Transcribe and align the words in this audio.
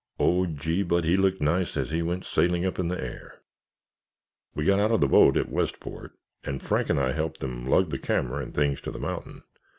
Oh, 0.19 0.47
gee, 0.47 0.81
but 0.81 1.03
he 1.03 1.15
looked 1.15 1.41
nice 1.41 1.77
as 1.77 1.91
he 1.91 2.01
went 2.01 2.25
sailing 2.25 2.65
up 2.65 2.79
in 2.79 2.87
the 2.87 2.99
air! 2.99 3.41
We 4.55 4.65
got 4.65 4.79
out 4.79 4.89
of 4.89 4.99
the 4.99 5.07
boat 5.07 5.37
at 5.37 5.51
Westport 5.51 6.13
and 6.43 6.59
Frank 6.59 6.89
and 6.89 6.99
I 6.99 7.11
helped 7.11 7.39
them 7.39 7.67
lug 7.67 7.91
the 7.91 7.99
camera 7.99 8.41
and 8.41 8.51
things 8.51 8.81
to 8.81 8.89
the 8.91 8.97
mountain. 8.97 9.43